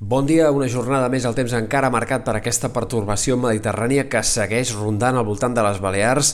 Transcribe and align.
Bon 0.00 0.24
dia, 0.24 0.46
una 0.48 0.64
jornada 0.64 1.10
més 1.12 1.26
al 1.28 1.34
temps 1.36 1.52
encara 1.52 1.90
marcat 1.92 2.22
per 2.24 2.32
aquesta 2.38 2.70
pertorbació 2.72 3.34
mediterrània 3.36 4.06
que 4.08 4.22
segueix 4.24 4.70
rondant 4.72 5.18
al 5.20 5.26
voltant 5.28 5.52
de 5.52 5.60
les 5.66 5.76
Balears 5.76 6.30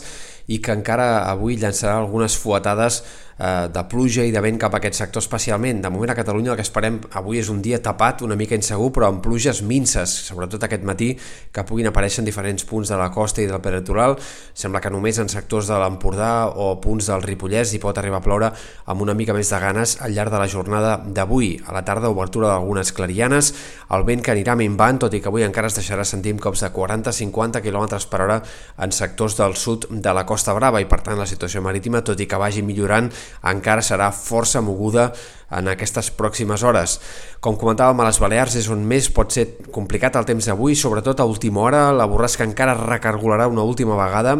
i 0.46 0.60
que 0.62 0.76
encara 0.78 1.24
avui 1.26 1.56
llançarà 1.58 1.96
algunes 1.98 2.36
fuetades 2.38 3.00
eh, 3.38 3.68
de 3.72 3.82
pluja 3.88 4.24
i 4.24 4.32
de 4.32 4.40
vent 4.42 4.58
cap 4.60 4.74
a 4.74 4.80
aquest 4.80 4.98
sector 5.00 5.22
especialment. 5.22 5.82
De 5.82 5.90
moment 5.92 6.10
a 6.12 6.16
Catalunya 6.18 6.52
el 6.54 6.58
que 6.58 6.64
esperem 6.66 6.98
avui 7.18 7.40
és 7.40 7.50
un 7.52 7.60
dia 7.62 7.80
tapat, 7.82 8.22
una 8.26 8.36
mica 8.36 8.56
insegur, 8.56 8.90
però 8.94 9.10
amb 9.10 9.22
pluges 9.24 9.62
minces, 9.62 10.12
sobretot 10.28 10.64
aquest 10.64 10.84
matí, 10.86 11.12
que 11.52 11.64
puguin 11.66 11.90
aparèixer 11.90 12.22
en 12.22 12.28
diferents 12.28 12.64
punts 12.68 12.92
de 12.92 12.98
la 13.00 13.10
costa 13.14 13.42
i 13.42 13.48
del 13.50 13.62
peritoral. 13.64 14.16
Sembla 14.54 14.80
que 14.80 14.92
només 14.92 15.18
en 15.22 15.30
sectors 15.32 15.70
de 15.70 15.78
l'Empordà 15.80 16.48
o 16.48 16.74
punts 16.82 17.10
del 17.10 17.24
Ripollès 17.24 17.74
hi 17.74 17.82
pot 17.82 17.98
arribar 17.98 18.22
a 18.22 18.26
ploure 18.26 18.52
amb 18.86 19.02
una 19.04 19.14
mica 19.14 19.34
més 19.36 19.50
de 19.52 19.60
ganes 19.60 19.96
al 20.00 20.14
llarg 20.16 20.32
de 20.32 20.40
la 20.40 20.48
jornada 20.48 20.96
d'avui. 21.04 21.56
A 21.66 21.74
la 21.76 21.84
tarda, 21.84 22.10
obertura 22.10 22.52
d'algunes 22.52 22.92
clarianes, 22.96 23.52
el 23.92 24.06
vent 24.06 24.22
que 24.24 24.32
anirà 24.32 24.56
minvant, 24.58 25.00
tot 25.02 25.14
i 25.14 25.20
que 25.20 25.30
avui 25.30 25.44
encara 25.46 25.70
es 25.70 25.76
deixarà 25.78 26.04
sentir 26.04 26.34
amb 26.34 26.42
cops 26.42 26.64
de 26.64 26.70
40-50 26.74 27.62
km 27.62 28.00
per 28.10 28.22
hora 28.24 28.40
en 28.82 28.92
sectors 28.92 29.36
del 29.38 29.56
sud 29.56 29.86
de 29.90 30.14
la 30.14 30.24
costa 30.26 30.54
Brava 30.56 30.80
i 30.80 30.88
per 30.90 31.00
tant 31.06 31.18
la 31.18 31.28
situació 31.28 31.62
marítima, 31.62 32.02
tot 32.06 32.20
i 32.20 32.26
que 32.26 32.40
vagi 32.40 32.64
millorant, 32.66 33.10
encara 33.44 33.82
serà 33.82 34.10
força 34.12 34.62
moguda 34.62 35.12
en 35.50 35.68
aquestes 35.70 36.10
pròximes 36.10 36.64
hores. 36.66 36.98
Com 37.40 37.58
comentàvem, 37.60 38.00
a 38.02 38.08
les 38.08 38.18
Balears 38.22 38.56
és 38.58 38.68
on 38.72 38.82
més 38.88 39.08
pot 39.14 39.30
ser 39.32 39.46
complicat 39.74 40.16
el 40.18 40.26
temps 40.26 40.48
d'avui, 40.48 40.74
sobretot 40.74 41.20
a 41.20 41.28
última 41.28 41.62
hora, 41.62 41.86
la 41.94 42.08
borrasca 42.10 42.46
encara 42.46 42.74
recargolarà 42.74 43.46
una 43.52 43.62
última 43.62 43.98
vegada 43.98 44.36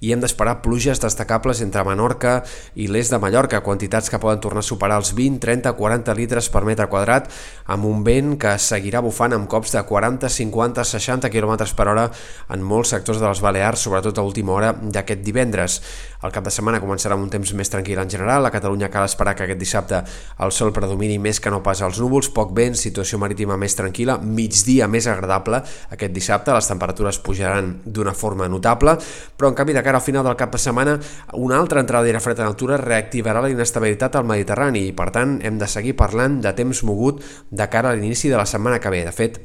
i 0.00 0.12
hem 0.12 0.20
d'esperar 0.20 0.60
pluges 0.64 1.00
destacables 1.00 1.62
entre 1.64 1.84
Menorca 1.86 2.36
i 2.76 2.88
l'est 2.90 3.12
de 3.14 3.20
Mallorca, 3.22 3.62
quantitats 3.64 4.10
que 4.12 4.20
poden 4.20 4.42
tornar 4.44 4.62
a 4.62 4.66
superar 4.66 4.98
els 5.00 5.12
20, 5.16 5.40
30, 5.42 5.72
40 5.78 6.16
litres 6.18 6.50
per 6.52 6.64
metre 6.68 6.88
quadrat, 6.92 7.30
amb 7.72 7.88
un 7.88 8.04
vent 8.04 8.34
que 8.40 8.56
seguirà 8.60 9.00
bufant 9.04 9.34
amb 9.36 9.48
cops 9.50 9.72
de 9.74 9.82
40, 9.88 10.28
50, 10.32 10.84
60 10.84 11.32
km 11.32 11.56
per 11.76 11.88
hora 11.92 12.06
en 12.52 12.62
molts 12.62 12.92
sectors 12.94 13.22
de 13.22 13.28
les 13.28 13.40
Balears, 13.42 13.86
sobretot 13.86 14.18
a 14.18 14.26
última 14.26 14.52
hora 14.52 14.74
d'aquest 14.76 15.24
divendres. 15.24 15.80
El 16.22 16.32
cap 16.34 16.44
de 16.44 16.52
setmana 16.52 16.80
començarà 16.82 17.16
un 17.16 17.30
temps 17.32 17.52
més 17.56 17.70
tranquil 17.72 17.98
en 18.02 18.10
general, 18.10 18.46
a 18.46 18.52
Catalunya 18.54 18.90
cal 18.92 19.08
esperar 19.08 19.36
que 19.36 19.46
aquest 19.46 19.60
dissabte 19.60 20.02
el 20.42 20.52
sol 20.52 20.72
predomini 20.76 21.16
més 21.22 21.40
que 21.40 21.50
no 21.52 21.62
pas 21.64 21.80
als 21.82 22.00
núvols, 22.02 22.28
poc 22.34 22.52
vent, 22.56 22.76
situació 22.76 23.18
marítima 23.22 23.56
més 23.60 23.76
tranquil·la, 23.78 24.18
migdia 24.20 24.88
més 24.90 25.08
agradable 25.08 25.62
aquest 25.94 26.12
dissabte, 26.12 26.54
les 26.54 26.68
temperatures 26.68 27.20
pujaran 27.24 27.72
d'una 27.84 28.14
forma 28.14 28.48
notable, 28.52 28.96
però 29.36 29.50
en 29.50 29.58
canvi 29.58 29.76
de 29.76 29.84
cara 29.86 30.00
al 30.00 30.06
final 30.06 30.26
del 30.26 30.36
cap 30.36 30.52
de 30.52 30.60
setmana 30.60 30.98
una 31.40 31.58
altra 31.58 31.80
entrada 31.80 32.04
d'aire 32.04 32.20
fred 32.20 32.40
en 32.42 32.50
altura 32.50 32.80
reactivarà 32.82 33.42
la 33.42 33.52
inestabilitat 33.52 34.16
al 34.16 34.28
Mediterrani 34.28 34.86
i 34.90 34.94
per 34.96 35.10
tant 35.14 35.38
hem 35.42 35.60
de 35.60 35.68
seguir 35.70 35.96
parlant 35.96 36.40
de 36.44 36.52
temps 36.56 36.84
mogut 36.84 37.24
de 37.50 37.68
cara 37.72 37.90
a 37.90 37.96
l'inici 37.96 38.32
de 38.32 38.36
la 38.36 38.46
setmana 38.46 38.80
que 38.80 38.92
ve. 38.92 39.04
De 39.06 39.14
fet, 39.14 39.40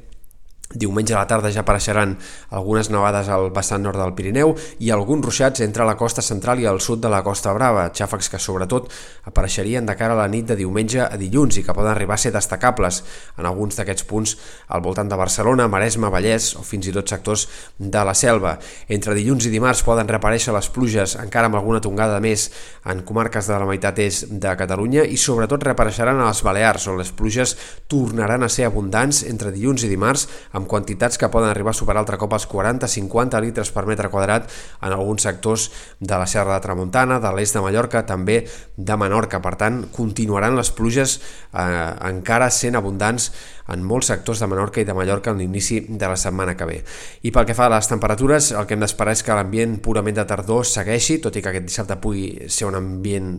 Diumenge 0.73 1.13
a 1.15 1.19
la 1.19 1.27
tarda 1.27 1.51
ja 1.51 1.65
apareixeran 1.65 2.15
algunes 2.49 2.89
nevades 2.91 3.27
al 3.29 3.49
vessant 3.51 3.83
nord 3.83 3.99
del 3.99 4.13
Pirineu 4.15 4.53
i 4.79 4.91
alguns 4.91 5.25
ruixats 5.25 5.63
entre 5.65 5.85
la 5.87 5.97
costa 5.99 6.23
central 6.23 6.61
i 6.61 6.67
el 6.69 6.79
sud 6.79 7.01
de 7.03 7.09
la 7.11 7.21
Costa 7.23 7.53
Brava, 7.53 7.89
xàfecs 7.91 8.31
que 8.31 8.39
sobretot 8.39 8.87
apareixerien 9.27 9.85
de 9.85 9.95
cara 9.99 10.15
a 10.15 10.21
la 10.21 10.29
nit 10.31 10.47
de 10.47 10.55
diumenge 10.59 11.01
a 11.03 11.17
dilluns 11.19 11.57
i 11.59 11.63
que 11.65 11.75
poden 11.75 11.91
arribar 11.91 12.15
a 12.15 12.23
ser 12.23 12.31
destacables 12.31 13.01
en 13.37 13.49
alguns 13.49 13.79
d'aquests 13.79 14.07
punts 14.07 14.35
al 14.67 14.83
voltant 14.85 15.09
de 15.11 15.19
Barcelona, 15.19 15.67
Maresme, 15.67 16.11
Vallès 16.13 16.53
o 16.55 16.63
fins 16.63 16.87
i 16.87 16.95
tot 16.95 17.09
sectors 17.09 17.47
de 17.77 18.05
la 18.07 18.15
selva. 18.15 18.57
Entre 18.87 19.15
dilluns 19.17 19.47
i 19.47 19.53
dimarts 19.53 19.83
poden 19.87 20.09
reaparèixer 20.09 20.55
les 20.55 20.69
pluges 20.71 21.17
encara 21.19 21.49
amb 21.49 21.59
alguna 21.59 21.81
tongada 21.83 22.19
més 22.23 22.49
en 22.85 23.03
comarques 23.07 23.47
de 23.47 23.59
la 23.59 23.67
meitat 23.67 23.99
est 23.99 24.31
de 24.31 24.55
Catalunya 24.57 25.03
i 25.03 25.17
sobretot 25.19 25.63
reapareixeran 25.67 26.21
a 26.21 26.29
les 26.29 26.43
Balears 26.45 26.87
on 26.91 26.99
les 26.99 27.11
pluges 27.11 27.55
tornaran 27.91 28.43
a 28.43 28.49
ser 28.49 28.67
abundants 28.67 29.23
entre 29.27 29.51
dilluns 29.53 29.85
i 29.85 29.91
dimarts 29.91 30.27
amb 30.53 30.60
amb 30.61 30.69
quantitats 30.69 31.17
que 31.17 31.29
poden 31.33 31.49
arribar 31.49 31.73
a 31.73 31.77
superar 31.77 32.01
altre 32.03 32.19
cop 32.21 32.33
els 32.37 32.45
40-50 32.49 33.41
litres 33.43 33.71
per 33.73 33.85
metre 33.89 34.11
quadrat 34.13 34.47
en 34.81 34.93
alguns 34.93 35.25
sectors 35.25 35.69
de 35.99 36.17
la 36.17 36.27
Serra 36.29 36.55
de 36.55 36.65
Tramuntana, 36.65 37.19
de 37.19 37.31
l'est 37.35 37.57
de 37.57 37.63
Mallorca, 37.65 38.05
també 38.05 38.43
de 38.77 38.97
Menorca. 38.97 39.41
Per 39.41 39.55
tant, 39.59 39.81
continuaran 39.95 40.57
les 40.57 40.71
pluges 40.75 41.17
eh, 41.17 41.63
encara 42.11 42.51
sent 42.53 42.77
abundants 42.77 43.31
en 43.71 43.83
molts 43.87 44.11
sectors 44.11 44.41
de 44.41 44.49
Menorca 44.51 44.81
i 44.81 44.87
de 44.87 44.95
Mallorca 44.97 45.33
en 45.33 45.41
l'inici 45.41 45.81
de 45.87 46.07
la 46.07 46.19
setmana 46.19 46.55
que 46.57 46.69
ve. 46.69 46.79
I 47.23 47.33
pel 47.33 47.47
que 47.49 47.57
fa 47.57 47.67
a 47.69 47.75
les 47.75 47.89
temperatures, 47.89 48.51
el 48.53 48.67
que 48.67 48.77
hem 48.77 48.85
d'esperar 48.85 49.17
és 49.17 49.25
que 49.25 49.35
l'ambient 49.35 49.79
purament 49.83 50.21
de 50.21 50.27
tardor 50.29 50.67
segueixi, 50.67 51.21
tot 51.23 51.35
i 51.35 51.43
que 51.43 51.53
aquest 51.53 51.69
dissabte 51.69 51.99
pugui 52.01 52.49
ser 52.51 52.69
un 52.69 52.79
ambient 52.79 53.35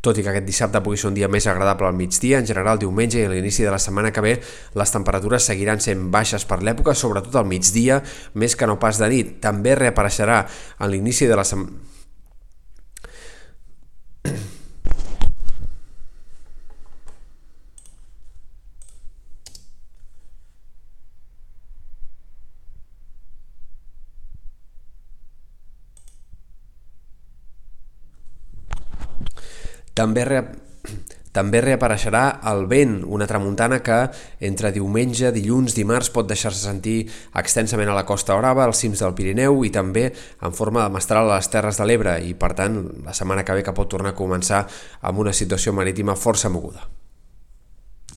tot 0.00 0.18
i 0.18 0.22
que 0.22 0.30
aquest 0.30 0.46
dissabte 0.46 0.82
pugui 0.84 1.00
ser 1.00 1.10
un 1.10 1.16
dia 1.16 1.28
més 1.28 1.46
agradable 1.50 1.88
al 1.88 1.98
migdia, 1.98 2.38
en 2.38 2.46
general 2.46 2.78
diumenge 2.78 3.18
i 3.18 3.26
a 3.26 3.32
l'inici 3.32 3.66
de 3.66 3.74
la 3.74 3.80
setmana 3.82 4.12
que 4.14 4.22
ve 4.24 4.36
les 4.78 4.94
temperatures 4.94 5.50
seguiran 5.50 5.82
sent 5.82 6.06
baixes 6.14 6.46
per 6.46 6.62
l'època, 6.62 6.94
sobretot 6.94 7.34
al 7.36 7.50
migdia, 7.50 8.02
més 8.34 8.54
que 8.54 8.70
no 8.70 8.78
pas 8.78 9.02
de 9.02 9.10
nit. 9.10 9.36
També 9.42 9.74
reapareixerà 9.74 10.44
a 10.78 10.90
l'inici 10.90 11.26
de 11.26 11.38
la 11.38 11.46
setmana 11.46 11.87
També, 29.98 30.22
re... 30.24 30.42
també 31.34 31.62
reapareixerà 31.64 32.22
el 32.52 32.66
vent, 32.70 33.00
una 33.02 33.26
tramuntana 33.26 33.80
que 33.82 33.96
entre 34.46 34.70
diumenge, 34.74 35.32
dilluns, 35.34 35.74
dimarts 35.74 36.12
pot 36.14 36.28
deixar-se 36.30 36.62
sentir 36.62 36.98
extensament 37.42 37.90
a 37.90 37.96
la 37.98 38.06
Costa 38.06 38.36
Brava, 38.38 38.68
als 38.68 38.84
cims 38.84 39.02
del 39.02 39.16
Pirineu 39.18 39.64
i 39.66 39.72
també 39.74 40.06
en 40.12 40.54
forma 40.54 40.86
de 40.86 40.94
mestral 40.94 41.26
a 41.26 41.40
les 41.40 41.50
Terres 41.50 41.82
de 41.82 41.88
l'Ebre 41.90 42.14
i 42.22 42.36
per 42.38 42.54
tant 42.58 42.78
la 43.06 43.16
setmana 43.16 43.42
que 43.42 43.58
ve 43.58 43.66
que 43.66 43.74
pot 43.74 43.90
tornar 43.90 44.14
a 44.14 44.20
començar 44.22 44.64
amb 45.02 45.26
una 45.26 45.34
situació 45.34 45.74
marítima 45.74 46.16
força 46.16 46.52
moguda. 46.52 46.86